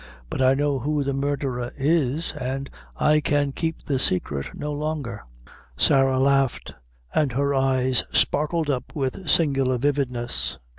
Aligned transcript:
but 0.31 0.41
I 0.41 0.55
know 0.55 0.79
who 0.79 1.03
the 1.03 1.13
murdherer 1.13 1.71
is, 1.77 2.31
an' 2.31 2.69
I 2.95 3.19
can 3.21 3.51
keep 3.51 3.83
the 3.85 3.99
saicret 3.99 4.55
no 4.55 4.73
longer!" 4.73 5.21
Sarah 5.77 6.17
laughed, 6.17 6.73
and 7.13 7.33
her 7.33 7.53
eyes 7.53 8.03
sparkled 8.11 8.71
up 8.71 8.95
with 8.95 9.29
singular 9.29 9.77
vividness. 9.77 10.57